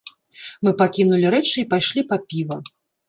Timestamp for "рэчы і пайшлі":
1.35-2.05